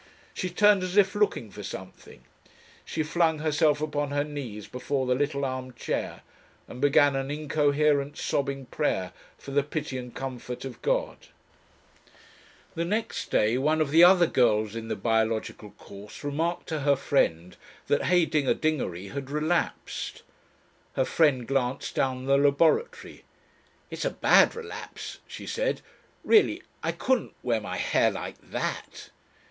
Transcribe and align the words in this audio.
She 0.33 0.49
turned 0.49 0.81
as 0.81 0.97
if 0.97 1.13
looking 1.13 1.51
for 1.51 1.61
something. 1.61 2.23
She 2.83 3.03
flung 3.03 3.37
herself 3.37 3.81
upon 3.81 4.09
her 4.09 4.23
knees 4.23 4.65
before 4.65 5.05
the 5.05 5.13
little 5.13 5.45
arm 5.45 5.73
chair, 5.73 6.21
and 6.67 6.81
began 6.81 7.15
an 7.15 7.29
incoherent 7.29 8.17
sobbing 8.17 8.65
prayer 8.65 9.11
for 9.37 9.51
the 9.51 9.61
pity 9.61 9.99
and 9.99 10.11
comfort 10.11 10.65
of 10.65 10.81
God. 10.81 11.27
The 12.73 12.83
next 12.83 13.29
day 13.29 13.59
one 13.59 13.79
of 13.79 13.91
the 13.91 14.03
other 14.03 14.25
girls 14.25 14.75
in 14.75 14.87
the 14.87 14.95
biological 14.95 15.69
course 15.69 16.23
remarked 16.23 16.65
to 16.69 16.79
her 16.79 16.95
friend 16.95 17.55
that 17.85 18.05
"Heydinger 18.05 18.55
dingery" 18.55 19.09
had 19.09 19.29
relapsed. 19.29 20.23
Her 20.95 21.05
friend 21.05 21.47
glanced 21.47 21.93
down 21.93 22.25
the 22.25 22.37
laboratory. 22.39 23.23
"It's 23.91 24.03
a 24.05 24.09
bad 24.09 24.55
relapse," 24.55 25.19
she 25.27 25.45
said. 25.45 25.81
"Really... 26.23 26.63
I 26.81 26.91
couldn't... 26.91 27.35
wear 27.43 27.61
my 27.61 27.77
hair 27.77 28.09
like 28.09 28.37
that." 28.49 29.11